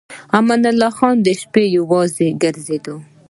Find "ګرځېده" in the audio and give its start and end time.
2.43-2.93